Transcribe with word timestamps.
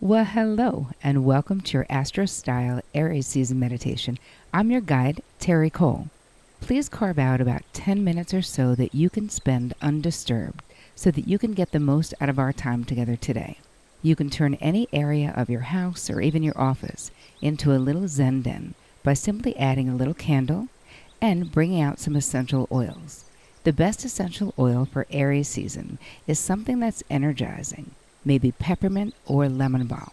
Well, 0.00 0.26
hello, 0.26 0.90
and 1.02 1.24
welcome 1.24 1.60
to 1.60 1.72
your 1.72 1.86
Astro 1.90 2.24
Style 2.26 2.80
Aries 2.94 3.26
season 3.26 3.58
meditation. 3.58 4.16
I'm 4.54 4.70
your 4.70 4.80
guide, 4.80 5.24
Terri 5.40 5.72
Cole. 5.72 6.06
Please 6.60 6.88
carve 6.88 7.18
out 7.18 7.40
about 7.40 7.64
10 7.72 8.04
minutes 8.04 8.32
or 8.32 8.40
so 8.40 8.76
that 8.76 8.94
you 8.94 9.10
can 9.10 9.28
spend 9.28 9.74
undisturbed 9.82 10.62
so 10.94 11.10
that 11.10 11.26
you 11.26 11.36
can 11.36 11.52
get 11.52 11.72
the 11.72 11.80
most 11.80 12.14
out 12.20 12.28
of 12.28 12.38
our 12.38 12.52
time 12.52 12.84
together 12.84 13.16
today. 13.16 13.58
You 14.00 14.14
can 14.14 14.30
turn 14.30 14.54
any 14.60 14.86
area 14.92 15.34
of 15.36 15.50
your 15.50 15.62
house 15.62 16.08
or 16.08 16.20
even 16.20 16.44
your 16.44 16.56
office 16.56 17.10
into 17.42 17.74
a 17.74 17.82
little 17.82 18.06
Zen 18.06 18.42
den 18.42 18.74
by 19.02 19.14
simply 19.14 19.56
adding 19.56 19.88
a 19.88 19.96
little 19.96 20.14
candle 20.14 20.68
and 21.20 21.50
bringing 21.50 21.80
out 21.80 21.98
some 21.98 22.14
essential 22.14 22.68
oils. 22.70 23.24
The 23.64 23.72
best 23.72 24.04
essential 24.04 24.54
oil 24.60 24.84
for 24.84 25.08
Aries 25.10 25.48
season 25.48 25.98
is 26.28 26.38
something 26.38 26.78
that's 26.78 27.02
energizing, 27.10 27.90
maybe 28.24 28.52
peppermint 28.52 29.14
or 29.26 29.48
lemon 29.48 29.86
balm. 29.86 30.10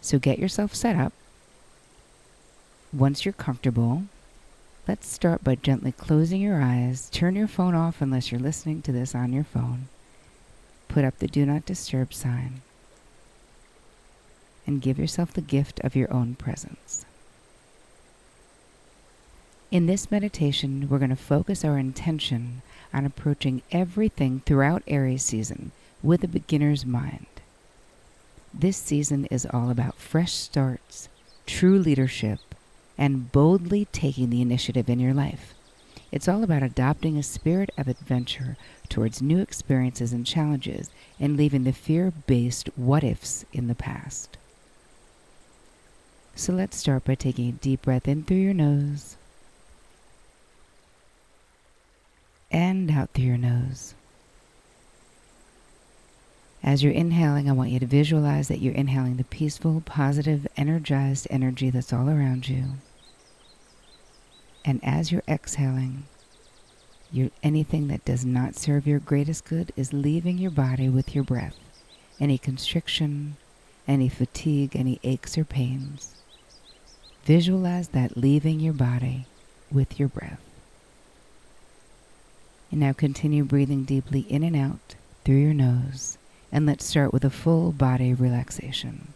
So 0.00 0.18
get 0.18 0.38
yourself 0.38 0.74
set 0.74 0.96
up. 0.96 1.12
Once 2.92 3.24
you're 3.24 3.32
comfortable, 3.32 4.04
let's 4.86 5.08
start 5.08 5.42
by 5.42 5.54
gently 5.54 5.92
closing 5.92 6.40
your 6.40 6.60
eyes. 6.60 7.08
Turn 7.10 7.34
your 7.34 7.48
phone 7.48 7.74
off 7.74 8.00
unless 8.00 8.30
you're 8.30 8.40
listening 8.40 8.82
to 8.82 8.92
this 8.92 9.14
on 9.14 9.32
your 9.32 9.44
phone. 9.44 9.88
Put 10.88 11.04
up 11.04 11.18
the 11.18 11.26
do 11.26 11.46
not 11.46 11.66
disturb 11.66 12.12
sign 12.12 12.60
and 14.66 14.82
give 14.82 14.98
yourself 14.98 15.32
the 15.32 15.40
gift 15.40 15.80
of 15.80 15.96
your 15.96 16.12
own 16.12 16.34
presence. 16.34 17.04
In 19.70 19.86
this 19.86 20.10
meditation, 20.10 20.88
we're 20.88 20.98
going 20.98 21.10
to 21.10 21.16
focus 21.16 21.64
our 21.64 21.78
intention 21.78 22.62
on 22.92 23.04
approaching 23.04 23.62
everything 23.72 24.40
throughout 24.46 24.82
Aries 24.86 25.24
season 25.24 25.72
with 26.04 26.22
a 26.22 26.28
beginner's 26.28 26.84
mind. 26.84 27.26
This 28.52 28.76
season 28.76 29.24
is 29.26 29.46
all 29.46 29.70
about 29.70 29.96
fresh 29.96 30.32
starts, 30.32 31.08
true 31.46 31.78
leadership, 31.78 32.38
and 32.98 33.32
boldly 33.32 33.86
taking 33.86 34.30
the 34.30 34.42
initiative 34.42 34.88
in 34.88 35.00
your 35.00 35.14
life. 35.14 35.54
It's 36.12 36.28
all 36.28 36.44
about 36.44 36.62
adopting 36.62 37.16
a 37.16 37.22
spirit 37.22 37.70
of 37.76 37.88
adventure 37.88 38.56
towards 38.88 39.22
new 39.22 39.38
experiences 39.40 40.12
and 40.12 40.24
challenges 40.24 40.90
and 41.18 41.36
leaving 41.36 41.64
the 41.64 41.72
fear 41.72 42.12
based 42.26 42.68
what 42.76 43.02
ifs 43.02 43.44
in 43.52 43.66
the 43.66 43.74
past. 43.74 44.36
So 46.36 46.52
let's 46.52 46.76
start 46.76 47.04
by 47.04 47.14
taking 47.14 47.48
a 47.48 47.52
deep 47.52 47.82
breath 47.82 48.06
in 48.06 48.24
through 48.24 48.36
your 48.36 48.54
nose 48.54 49.16
and 52.50 52.90
out 52.90 53.10
through 53.10 53.24
your 53.24 53.36
nose. 53.38 53.94
As 56.64 56.82
you're 56.82 56.94
inhaling, 56.94 57.46
I 57.46 57.52
want 57.52 57.68
you 57.68 57.78
to 57.78 57.86
visualize 57.86 58.48
that 58.48 58.60
you're 58.60 58.72
inhaling 58.72 59.18
the 59.18 59.24
peaceful, 59.24 59.82
positive, 59.84 60.46
energized 60.56 61.26
energy 61.28 61.68
that's 61.68 61.92
all 61.92 62.08
around 62.08 62.48
you. 62.48 62.64
And 64.64 64.80
as 64.82 65.12
you're 65.12 65.22
exhaling, 65.28 66.04
anything 67.42 67.88
that 67.88 68.06
does 68.06 68.24
not 68.24 68.56
serve 68.56 68.86
your 68.86 68.98
greatest 68.98 69.44
good 69.44 69.72
is 69.76 69.92
leaving 69.92 70.38
your 70.38 70.50
body 70.50 70.88
with 70.88 71.14
your 71.14 71.22
breath. 71.22 71.54
Any 72.18 72.38
constriction, 72.38 73.36
any 73.86 74.08
fatigue, 74.08 74.74
any 74.74 74.98
aches 75.04 75.36
or 75.36 75.44
pains. 75.44 76.14
Visualize 77.24 77.88
that 77.88 78.16
leaving 78.16 78.58
your 78.58 78.72
body 78.72 79.26
with 79.70 80.00
your 80.00 80.08
breath. 80.08 80.40
And 82.70 82.80
now 82.80 82.94
continue 82.94 83.44
breathing 83.44 83.84
deeply 83.84 84.20
in 84.20 84.42
and 84.42 84.56
out 84.56 84.94
through 85.24 85.36
your 85.36 85.52
nose 85.52 86.16
and 86.54 86.66
let's 86.66 86.84
start 86.84 87.12
with 87.12 87.24
a 87.24 87.30
full 87.30 87.72
body 87.72 88.14
relaxation. 88.14 89.12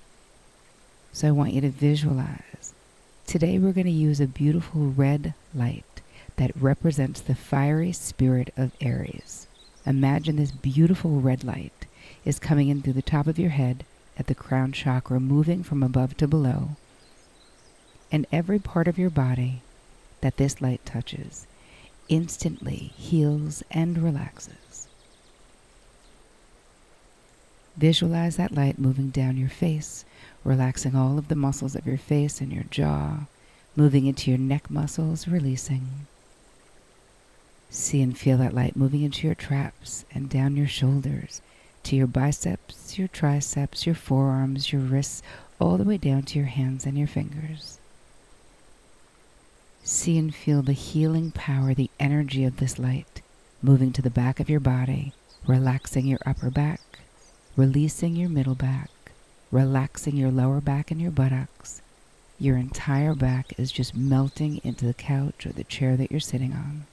So 1.12 1.28
I 1.28 1.30
want 1.30 1.52
you 1.52 1.60
to 1.60 1.70
visualize. 1.70 2.74
Today 3.28 3.60
we're 3.60 3.72
going 3.72 3.86
to 3.86 3.92
use 3.92 4.20
a 4.20 4.26
beautiful 4.26 4.88
red 4.88 5.34
light 5.54 6.00
that 6.34 6.50
represents 6.60 7.20
the 7.20 7.36
fiery 7.36 7.92
spirit 7.92 8.52
of 8.56 8.72
Aries. 8.80 9.46
Imagine 9.86 10.34
this 10.34 10.50
beautiful 10.50 11.20
red 11.20 11.44
light 11.44 11.86
is 12.24 12.40
coming 12.40 12.70
in 12.70 12.82
through 12.82 12.94
the 12.94 13.02
top 13.02 13.28
of 13.28 13.38
your 13.38 13.50
head 13.50 13.84
at 14.18 14.26
the 14.26 14.34
crown 14.34 14.72
chakra, 14.72 15.20
moving 15.20 15.62
from 15.62 15.84
above 15.84 16.16
to 16.16 16.26
below. 16.26 16.70
And 18.10 18.26
every 18.32 18.58
part 18.58 18.88
of 18.88 18.98
your 18.98 19.10
body 19.10 19.62
that 20.22 20.38
this 20.38 20.60
light 20.60 20.84
touches 20.84 21.46
instantly 22.08 22.90
heals 22.96 23.62
and 23.70 23.98
relaxes. 23.98 24.67
Visualize 27.78 28.36
that 28.36 28.52
light 28.52 28.76
moving 28.76 29.10
down 29.10 29.36
your 29.36 29.48
face, 29.48 30.04
relaxing 30.42 30.96
all 30.96 31.16
of 31.16 31.28
the 31.28 31.36
muscles 31.36 31.76
of 31.76 31.86
your 31.86 31.96
face 31.96 32.40
and 32.40 32.52
your 32.52 32.64
jaw, 32.64 33.20
moving 33.76 34.06
into 34.06 34.32
your 34.32 34.38
neck 34.38 34.68
muscles, 34.68 35.28
releasing. 35.28 35.86
See 37.70 38.02
and 38.02 38.18
feel 38.18 38.36
that 38.38 38.52
light 38.52 38.74
moving 38.74 39.02
into 39.02 39.28
your 39.28 39.36
traps 39.36 40.04
and 40.12 40.28
down 40.28 40.56
your 40.56 40.66
shoulders, 40.66 41.40
to 41.84 41.94
your 41.94 42.08
biceps, 42.08 42.98
your 42.98 43.06
triceps, 43.06 43.86
your 43.86 43.94
forearms, 43.94 44.72
your 44.72 44.82
wrists, 44.82 45.22
all 45.60 45.76
the 45.76 45.84
way 45.84 45.98
down 45.98 46.22
to 46.22 46.38
your 46.38 46.48
hands 46.48 46.84
and 46.84 46.98
your 46.98 47.06
fingers. 47.06 47.78
See 49.84 50.18
and 50.18 50.34
feel 50.34 50.62
the 50.62 50.72
healing 50.72 51.30
power, 51.30 51.74
the 51.74 51.90
energy 52.00 52.44
of 52.44 52.56
this 52.56 52.76
light 52.78 53.22
moving 53.62 53.92
to 53.92 54.02
the 54.02 54.10
back 54.10 54.40
of 54.40 54.50
your 54.50 54.60
body, 54.60 55.12
relaxing 55.46 56.06
your 56.06 56.18
upper 56.26 56.50
back, 56.50 56.80
releasing 57.58 58.14
your 58.14 58.28
middle 58.28 58.54
back, 58.54 58.88
relaxing 59.50 60.16
your 60.16 60.30
lower 60.30 60.60
back 60.60 60.92
and 60.92 61.00
your 61.00 61.10
buttocks. 61.10 61.82
Your 62.38 62.56
entire 62.56 63.16
back 63.16 63.52
is 63.58 63.72
just 63.72 63.96
melting 63.96 64.60
into 64.62 64.86
the 64.86 64.94
couch 64.94 65.44
or 65.44 65.48
the 65.48 65.64
chair 65.64 65.96
that 65.96 66.12
you're 66.12 66.20
sitting 66.20 66.52
on. 66.52 66.86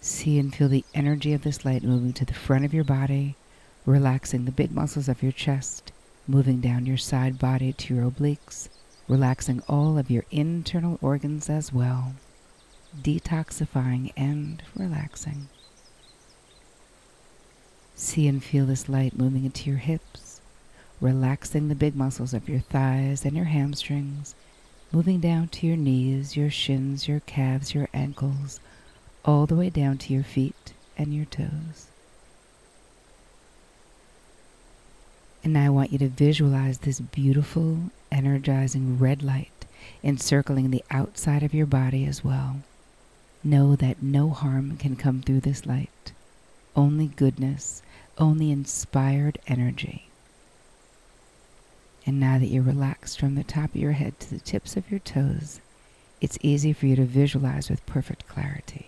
See 0.00 0.38
and 0.38 0.54
feel 0.54 0.68
the 0.68 0.84
energy 0.94 1.32
of 1.32 1.42
this 1.42 1.64
light 1.64 1.82
moving 1.82 2.12
to 2.12 2.24
the 2.24 2.34
front 2.34 2.64
of 2.64 2.72
your 2.72 2.84
body, 2.84 3.34
relaxing 3.84 4.44
the 4.44 4.52
big 4.52 4.70
muscles 4.70 5.08
of 5.08 5.24
your 5.24 5.32
chest, 5.32 5.90
moving 6.28 6.60
down 6.60 6.86
your 6.86 6.96
side 6.96 7.36
body 7.36 7.72
to 7.72 7.96
your 7.96 8.08
obliques, 8.08 8.68
relaxing 9.08 9.60
all 9.68 9.98
of 9.98 10.08
your 10.08 10.24
internal 10.30 11.00
organs 11.02 11.50
as 11.50 11.72
well, 11.72 12.14
detoxifying 13.02 14.12
and 14.16 14.62
relaxing. 14.76 15.48
See 18.00 18.28
and 18.28 18.42
feel 18.42 18.64
this 18.64 18.88
light 18.88 19.18
moving 19.18 19.44
into 19.44 19.68
your 19.68 19.80
hips, 19.80 20.40
relaxing 21.00 21.66
the 21.66 21.74
big 21.74 21.96
muscles 21.96 22.32
of 22.32 22.48
your 22.48 22.60
thighs 22.60 23.24
and 23.24 23.36
your 23.36 23.46
hamstrings, 23.46 24.36
moving 24.92 25.18
down 25.18 25.48
to 25.48 25.66
your 25.66 25.76
knees, 25.76 26.36
your 26.36 26.48
shins, 26.48 27.08
your 27.08 27.18
calves, 27.20 27.74
your 27.74 27.88
ankles, 27.92 28.60
all 29.24 29.46
the 29.46 29.56
way 29.56 29.68
down 29.68 29.98
to 29.98 30.14
your 30.14 30.22
feet 30.22 30.74
and 30.96 31.12
your 31.12 31.24
toes. 31.24 31.88
And 35.42 35.52
now 35.52 35.66
I 35.66 35.70
want 35.70 35.92
you 35.92 35.98
to 35.98 36.08
visualize 36.08 36.78
this 36.78 37.00
beautiful, 37.00 37.90
energizing 38.12 39.00
red 39.00 39.24
light 39.24 39.50
encircling 40.04 40.70
the 40.70 40.84
outside 40.90 41.42
of 41.42 41.52
your 41.52 41.66
body 41.66 42.06
as 42.06 42.22
well. 42.22 42.58
Know 43.42 43.74
that 43.74 44.02
no 44.02 44.30
harm 44.30 44.76
can 44.76 44.94
come 44.94 45.20
through 45.20 45.40
this 45.40 45.66
light, 45.66 46.12
only 46.76 47.08
goodness 47.08 47.82
only 48.18 48.50
inspired 48.50 49.38
energy. 49.46 50.08
And 52.04 52.18
now 52.18 52.38
that 52.38 52.46
you're 52.46 52.62
relaxed 52.62 53.20
from 53.20 53.34
the 53.34 53.44
top 53.44 53.70
of 53.70 53.76
your 53.76 53.92
head 53.92 54.18
to 54.20 54.30
the 54.30 54.40
tips 54.40 54.76
of 54.76 54.90
your 54.90 55.00
toes, 55.00 55.60
it's 56.20 56.38
easy 56.42 56.72
for 56.72 56.86
you 56.86 56.96
to 56.96 57.04
visualize 57.04 57.70
with 57.70 57.84
perfect 57.86 58.26
clarity. 58.28 58.86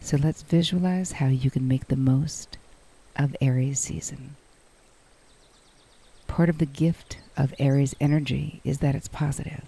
So 0.00 0.16
let's 0.16 0.42
visualize 0.42 1.12
how 1.12 1.26
you 1.26 1.50
can 1.50 1.68
make 1.68 1.88
the 1.88 1.96
most 1.96 2.58
of 3.16 3.36
Aries 3.40 3.80
season. 3.80 4.36
Part 6.26 6.48
of 6.48 6.58
the 6.58 6.66
gift 6.66 7.18
of 7.36 7.54
Aries 7.58 7.94
energy 8.00 8.60
is 8.64 8.78
that 8.78 8.94
it's 8.94 9.08
positive, 9.08 9.64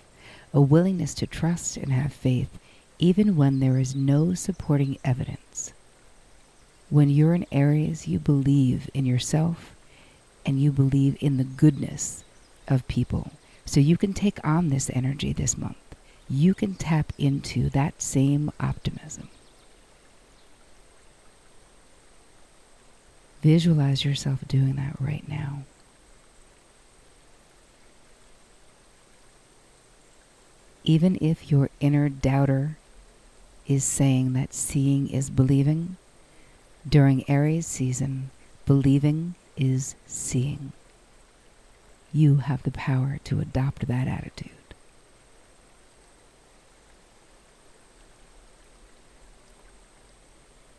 a 0.53 0.61
willingness 0.61 1.15
to 1.15 1.27
trust 1.27 1.77
and 1.77 1.93
have 1.93 2.13
faith 2.13 2.59
even 2.99 3.37
when 3.37 3.61
there 3.61 3.79
is 3.79 3.95
no 3.95 4.35
supporting 4.35 4.99
evidence. 5.05 5.73
When 6.91 7.11
you're 7.11 7.35
in 7.35 7.47
Aries, 7.53 8.09
you 8.09 8.19
believe 8.19 8.89
in 8.95 9.05
yourself 9.05 9.75
and 10.47 10.61
you 10.61 10.73
believe 10.73 11.17
in 11.21 11.37
the 11.37 11.45
goodness 11.45 12.25
of 12.67 12.89
people. 12.89 13.33
So 13.67 13.81
you 13.81 13.99
can 13.99 14.15
take 14.15 14.39
on 14.43 14.71
this 14.71 14.91
energy 14.95 15.35
this 15.35 15.59
month. 15.59 15.77
You 16.31 16.55
can 16.55 16.75
tap 16.75 17.13
into 17.19 17.69
that 17.71 18.01
same 18.01 18.51
optimism. 18.59 19.29
Visualize 23.43 24.05
yourself 24.05 24.41
doing 24.49 24.77
that 24.77 24.97
right 24.99 25.27
now. 25.29 25.63
Even 30.85 31.19
if 31.21 31.51
your 31.51 31.69
inner 31.81 32.09
doubter 32.09 32.79
is 33.67 33.85
saying 33.85 34.33
that 34.33 34.55
seeing 34.55 35.09
is 35.11 35.29
believing, 35.29 35.99
during 36.89 37.29
Aries 37.29 37.67
season, 37.67 38.31
believing 38.67 39.35
is 39.57 39.95
seeing. 40.07 40.73
You 42.13 42.37
have 42.37 42.63
the 42.63 42.71
power 42.71 43.19
to 43.25 43.41
adopt 43.41 43.87
that 43.87 44.09
attitude. 44.09 44.53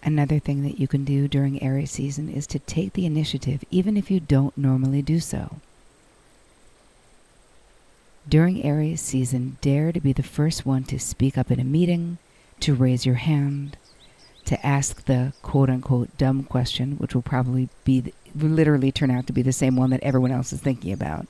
Another 0.01 0.39
thing 0.39 0.63
that 0.63 0.79
you 0.79 0.87
can 0.87 1.03
do 1.03 1.27
during 1.27 1.61
Aries 1.61 1.91
season 1.91 2.29
is 2.29 2.47
to 2.47 2.59
take 2.59 2.93
the 2.93 3.05
initiative, 3.05 3.63
even 3.69 3.97
if 3.97 4.09
you 4.09 4.19
don't 4.19 4.57
normally 4.57 5.01
do 5.01 5.19
so. 5.19 5.57
During 8.27 8.63
Aries 8.63 9.01
season, 9.01 9.57
dare 9.61 9.91
to 9.91 9.99
be 9.99 10.13
the 10.13 10.23
first 10.23 10.65
one 10.65 10.83
to 10.85 10.99
speak 10.99 11.37
up 11.37 11.51
in 11.51 11.59
a 11.59 11.63
meeting, 11.63 12.17
to 12.61 12.73
raise 12.73 13.05
your 13.05 13.15
hand, 13.15 13.77
to 14.49 14.65
ask 14.65 15.05
the 15.05 15.31
quote 15.43 15.69
unquote 15.69 16.17
dumb 16.17 16.41
question, 16.41 16.93
which 16.93 17.13
will 17.13 17.21
probably 17.21 17.69
be 17.83 18.11
literally 18.35 18.91
turn 18.91 19.11
out 19.11 19.27
to 19.27 19.33
be 19.33 19.43
the 19.43 19.53
same 19.53 19.75
one 19.75 19.91
that 19.91 20.01
everyone 20.01 20.31
else 20.31 20.51
is 20.51 20.59
thinking 20.59 20.91
about. 20.91 21.27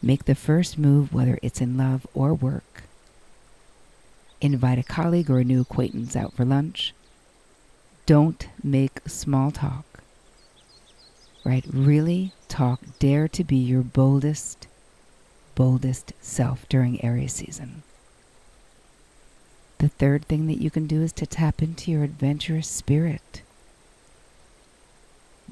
Make 0.00 0.24
the 0.24 0.34
first 0.34 0.78
move, 0.78 1.12
whether 1.12 1.38
it's 1.42 1.60
in 1.60 1.76
love 1.76 2.06
or 2.14 2.32
work. 2.32 2.84
Invite 4.40 4.78
a 4.78 4.82
colleague 4.82 5.28
or 5.28 5.40
a 5.40 5.44
new 5.44 5.60
acquaintance 5.60 6.16
out 6.16 6.32
for 6.32 6.46
lunch. 6.46 6.94
Don't 8.06 8.48
make 8.64 9.00
small 9.06 9.50
talk. 9.50 9.84
Right? 11.44 11.66
Really 11.70 12.32
talk. 12.48 12.80
Dare 12.98 13.28
to 13.28 13.44
be 13.44 13.56
your 13.56 13.82
boldest, 13.82 14.68
boldest 15.54 16.14
self 16.22 16.66
during 16.70 17.04
Aries 17.04 17.34
season. 17.34 17.82
The 19.82 19.88
third 19.88 20.26
thing 20.26 20.46
that 20.46 20.62
you 20.62 20.70
can 20.70 20.86
do 20.86 21.02
is 21.02 21.12
to 21.14 21.26
tap 21.26 21.60
into 21.60 21.90
your 21.90 22.04
adventurous 22.04 22.68
spirit. 22.68 23.42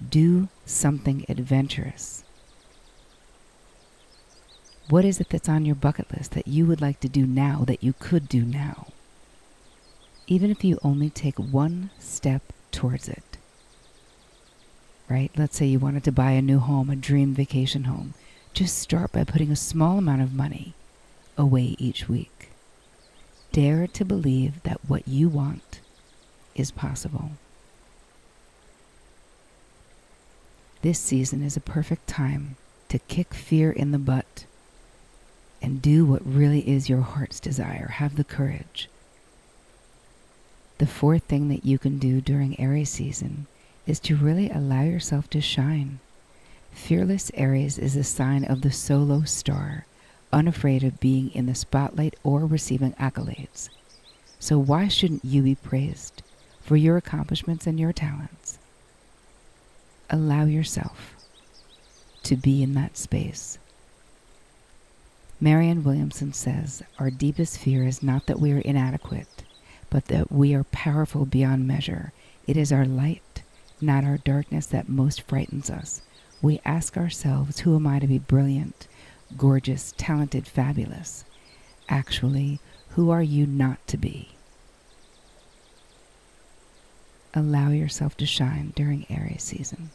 Do 0.08 0.46
something 0.64 1.26
adventurous. 1.28 2.22
What 4.88 5.04
is 5.04 5.18
it 5.18 5.30
that's 5.30 5.48
on 5.48 5.64
your 5.64 5.74
bucket 5.74 6.12
list 6.16 6.30
that 6.34 6.46
you 6.46 6.64
would 6.66 6.80
like 6.80 7.00
to 7.00 7.08
do 7.08 7.26
now 7.26 7.64
that 7.66 7.82
you 7.82 7.92
could 7.98 8.28
do 8.28 8.42
now? 8.42 8.86
Even 10.28 10.52
if 10.52 10.62
you 10.62 10.78
only 10.84 11.10
take 11.10 11.36
one 11.36 11.90
step 11.98 12.52
towards 12.70 13.08
it. 13.08 13.36
Right? 15.08 15.32
Let's 15.36 15.56
say 15.56 15.66
you 15.66 15.80
wanted 15.80 16.04
to 16.04 16.12
buy 16.12 16.30
a 16.30 16.40
new 16.40 16.60
home, 16.60 16.88
a 16.88 16.94
dream 16.94 17.34
vacation 17.34 17.82
home. 17.82 18.14
Just 18.52 18.78
start 18.78 19.10
by 19.10 19.24
putting 19.24 19.50
a 19.50 19.56
small 19.56 19.98
amount 19.98 20.22
of 20.22 20.32
money 20.32 20.74
away 21.36 21.74
each 21.80 22.08
week. 22.08 22.49
Dare 23.52 23.86
to 23.88 24.04
believe 24.04 24.62
that 24.62 24.80
what 24.86 25.08
you 25.08 25.28
want 25.28 25.80
is 26.54 26.70
possible. 26.70 27.32
This 30.82 30.98
season 30.98 31.42
is 31.42 31.56
a 31.56 31.60
perfect 31.60 32.06
time 32.06 32.56
to 32.88 32.98
kick 33.00 33.34
fear 33.34 33.70
in 33.70 33.90
the 33.90 33.98
butt 33.98 34.44
and 35.60 35.82
do 35.82 36.04
what 36.04 36.24
really 36.24 36.68
is 36.68 36.88
your 36.88 37.02
heart's 37.02 37.40
desire. 37.40 37.88
Have 37.88 38.16
the 38.16 38.24
courage. 38.24 38.88
The 40.78 40.86
fourth 40.86 41.24
thing 41.24 41.48
that 41.48 41.66
you 41.66 41.78
can 41.78 41.98
do 41.98 42.20
during 42.20 42.58
Aries 42.58 42.88
season 42.88 43.46
is 43.86 44.00
to 44.00 44.16
really 44.16 44.48
allow 44.48 44.82
yourself 44.82 45.28
to 45.30 45.40
shine. 45.40 45.98
Fearless 46.72 47.30
Aries 47.34 47.78
is 47.78 47.96
a 47.96 48.04
sign 48.04 48.44
of 48.44 48.62
the 48.62 48.70
solo 48.70 49.24
star 49.24 49.84
unafraid 50.32 50.84
of 50.84 51.00
being 51.00 51.30
in 51.32 51.46
the 51.46 51.54
spotlight 51.54 52.14
or 52.22 52.46
receiving 52.46 52.92
accolades. 52.92 53.68
So, 54.38 54.58
why 54.58 54.88
shouldn't 54.88 55.24
you 55.24 55.42
be 55.42 55.54
praised 55.54 56.22
for 56.62 56.76
your 56.76 56.96
accomplishments 56.96 57.66
and 57.66 57.78
your 57.78 57.92
talents? 57.92 58.58
Allow 60.08 60.44
yourself 60.44 61.14
to 62.22 62.36
be 62.36 62.62
in 62.62 62.74
that 62.74 62.96
space. 62.96 63.58
Marianne 65.40 65.82
Williamson 65.84 66.32
says, 66.32 66.82
Our 66.98 67.10
deepest 67.10 67.58
fear 67.58 67.86
is 67.86 68.02
not 68.02 68.26
that 68.26 68.40
we 68.40 68.52
are 68.52 68.58
inadequate, 68.58 69.42
but 69.88 70.06
that 70.06 70.30
we 70.30 70.54
are 70.54 70.64
powerful 70.64 71.24
beyond 71.24 71.66
measure. 71.66 72.12
It 72.46 72.56
is 72.56 72.72
our 72.72 72.84
light, 72.84 73.42
not 73.80 74.04
our 74.04 74.18
darkness, 74.18 74.66
that 74.66 74.88
most 74.88 75.22
frightens 75.22 75.70
us. 75.70 76.02
We 76.42 76.60
ask 76.64 76.96
ourselves, 76.96 77.60
Who 77.60 77.74
am 77.74 77.86
I 77.86 77.98
to 77.98 78.06
be 78.06 78.18
brilliant? 78.18 78.86
Gorgeous, 79.36 79.94
talented, 79.96 80.46
fabulous. 80.46 81.24
Actually, 81.88 82.60
who 82.90 83.10
are 83.10 83.22
you 83.22 83.46
not 83.46 83.86
to 83.88 83.96
be? 83.96 84.30
Allow 87.34 87.70
yourself 87.70 88.16
to 88.16 88.26
shine 88.26 88.72
during 88.74 89.06
Aries 89.08 89.42
season. 89.42 89.90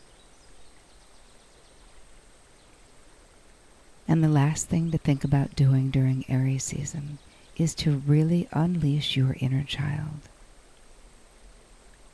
And 4.07 4.23
the 4.23 4.29
last 4.29 4.67
thing 4.67 4.91
to 4.91 4.97
think 4.97 5.23
about 5.23 5.55
doing 5.55 5.89
during 5.89 6.25
Aries 6.29 6.63
season 6.63 7.17
is 7.57 7.73
to 7.75 8.03
really 8.05 8.47
unleash 8.51 9.17
your 9.17 9.35
inner 9.39 9.63
child. 9.63 10.29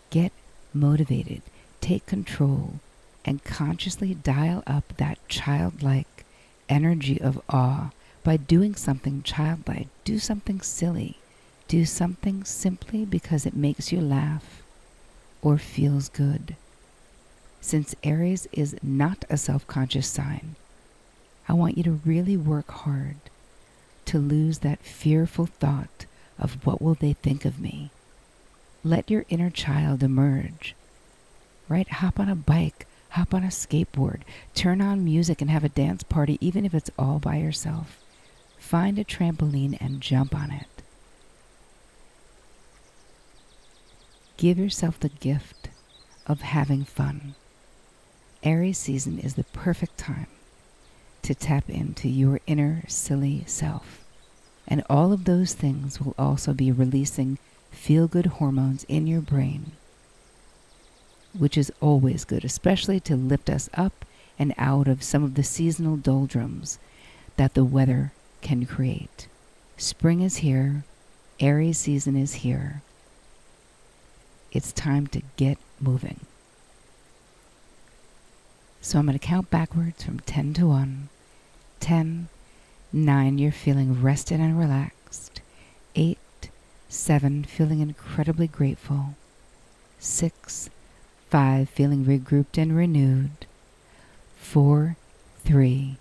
Get 0.09 0.31
motivated, 0.73 1.41
take 1.81 2.05
control, 2.05 2.79
and 3.25 3.43
consciously 3.43 4.13
dial 4.13 4.63
up 4.65 4.95
that 4.97 5.19
childlike 5.27 6.07
energy 6.71 7.21
of 7.21 7.41
awe 7.49 7.91
by 8.23 8.37
doing 8.37 8.73
something 8.73 9.21
childlike. 9.21 9.87
Do 10.05 10.17
something 10.17 10.61
silly. 10.61 11.17
Do 11.67 11.85
something 11.85 12.43
simply 12.43 13.05
because 13.05 13.45
it 13.45 13.55
makes 13.55 13.91
you 13.91 14.01
laugh 14.01 14.63
or 15.41 15.57
feels 15.57 16.09
good. 16.09 16.55
Since 17.59 17.95
Aries 18.03 18.47
is 18.51 18.75
not 18.81 19.25
a 19.29 19.37
self 19.37 19.67
conscious 19.67 20.07
sign, 20.07 20.55
I 21.47 21.53
want 21.53 21.77
you 21.77 21.83
to 21.83 22.01
really 22.05 22.37
work 22.37 22.71
hard 22.71 23.17
to 24.05 24.17
lose 24.17 24.59
that 24.59 24.79
fearful 24.79 25.45
thought 25.45 26.05
of 26.39 26.65
what 26.65 26.81
will 26.81 26.95
they 26.95 27.13
think 27.13 27.45
of 27.45 27.59
me. 27.59 27.91
Let 28.83 29.11
your 29.11 29.25
inner 29.29 29.49
child 29.49 30.01
emerge. 30.01 30.75
Right? 31.69 31.87
Hop 31.87 32.19
on 32.19 32.27
a 32.27 32.35
bike, 32.35 32.87
hop 33.11 33.33
on 33.33 33.43
a 33.43 33.47
skateboard, 33.47 34.21
turn 34.55 34.81
on 34.81 35.03
music 35.03 35.41
and 35.41 35.49
have 35.49 35.65
a 35.65 35.69
dance 35.69 36.01
party, 36.01 36.37
even 36.39 36.65
if 36.65 36.73
it's 36.73 36.91
all 36.97 37.19
by 37.19 37.35
yourself. 37.37 37.99
Find 38.57 38.97
a 38.97 39.03
trampoline 39.03 39.77
and 39.81 39.99
jump 39.99 40.33
on 40.33 40.49
it. 40.51 40.67
Give 44.37 44.57
yourself 44.57 44.99
the 44.99 45.09
gift 45.09 45.67
of 46.25 46.41
having 46.41 46.85
fun. 46.85 47.35
Aries 48.43 48.77
season 48.77 49.19
is 49.19 49.35
the 49.35 49.43
perfect 49.43 49.97
time 49.97 50.27
to 51.21 51.35
tap 51.35 51.69
into 51.69 52.07
your 52.07 52.39
inner 52.47 52.83
silly 52.87 53.43
self. 53.45 54.03
And 54.67 54.83
all 54.89 55.11
of 55.11 55.25
those 55.25 55.53
things 55.53 55.99
will 55.99 56.15
also 56.17 56.53
be 56.53 56.71
releasing 56.71 57.39
feel 57.71 58.07
good 58.07 58.25
hormones 58.27 58.85
in 58.85 59.05
your 59.05 59.21
brain 59.21 59.73
which 61.37 61.57
is 61.57 61.71
always 61.81 62.25
good, 62.25 62.43
especially 62.43 62.99
to 63.01 63.15
lift 63.15 63.49
us 63.49 63.69
up 63.73 64.05
and 64.37 64.53
out 64.57 64.87
of 64.87 65.03
some 65.03 65.23
of 65.23 65.35
the 65.35 65.43
seasonal 65.43 65.97
doldrums 65.97 66.79
that 67.37 67.53
the 67.53 67.65
weather 67.65 68.11
can 68.41 68.65
create. 68.65 69.27
Spring 69.77 70.21
is 70.21 70.37
here, 70.37 70.83
Aries 71.39 71.77
season 71.77 72.15
is 72.15 72.35
here. 72.35 72.81
It's 74.51 74.71
time 74.71 75.07
to 75.07 75.21
get 75.37 75.57
moving. 75.79 76.19
So 78.81 78.99
I'm 78.99 79.05
going 79.05 79.17
to 79.17 79.25
count 79.25 79.49
backwards 79.49 80.03
from 80.03 80.19
10 80.21 80.53
to 80.55 80.67
1. 80.67 81.09
10, 81.79 82.27
9, 82.91 83.37
you're 83.37 83.51
feeling 83.51 84.01
rested 84.01 84.39
and 84.39 84.59
relaxed. 84.59 85.41
8, 85.95 86.17
7, 86.89 87.43
feeling 87.43 87.79
incredibly 87.79 88.47
grateful. 88.47 89.15
6, 89.99 90.69
Five, 91.31 91.69
feeling 91.69 92.03
regrouped 92.03 92.57
and 92.57 92.75
renewed. 92.75 93.45
Four, 94.35 94.97
three, 95.45 95.95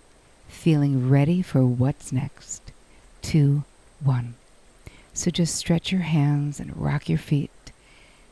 feeling 0.49 1.09
ready 1.09 1.41
for 1.41 1.65
what's 1.65 2.11
next. 2.11 2.73
Two, 3.21 3.63
one. 4.03 4.33
So 5.13 5.31
just 5.31 5.55
stretch 5.55 5.89
your 5.89 6.01
hands 6.01 6.59
and 6.59 6.75
rock 6.75 7.07
your 7.07 7.17
feet 7.17 7.71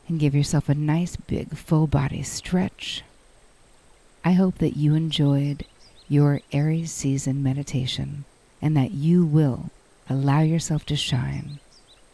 and 0.08 0.20
give 0.20 0.34
yourself 0.34 0.68
a 0.68 0.74
nice 0.74 1.16
big 1.16 1.56
full 1.56 1.86
body 1.86 2.22
stretch. 2.22 3.02
I 4.22 4.32
hope 4.32 4.58
that 4.58 4.76
you 4.76 4.94
enjoyed 4.94 5.64
your 6.06 6.42
Aries 6.52 6.92
season 6.92 7.42
meditation 7.42 8.26
and 8.60 8.76
that 8.76 8.90
you 8.90 9.24
will 9.24 9.70
allow 10.10 10.40
yourself 10.42 10.84
to 10.84 10.96
shine, 10.96 11.60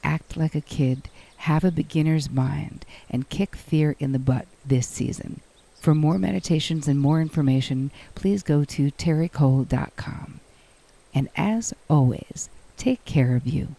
act 0.04 0.36
like 0.36 0.54
a 0.54 0.60
kid, 0.60 1.08
have 1.46 1.62
a 1.62 1.70
beginner's 1.70 2.28
mind, 2.28 2.84
and 3.08 3.28
kick 3.28 3.54
fear 3.54 3.94
in 4.00 4.10
the 4.10 4.18
butt 4.18 4.46
this 4.64 4.88
season. 4.88 5.40
For 5.80 5.94
more 5.94 6.18
meditations 6.18 6.88
and 6.88 6.98
more 6.98 7.20
information, 7.20 7.92
please 8.16 8.42
go 8.42 8.64
to 8.64 8.90
terricole.com. 8.90 10.40
And 11.14 11.28
as 11.36 11.72
always, 11.88 12.50
take 12.76 13.04
care 13.04 13.36
of 13.36 13.46
you. 13.46 13.76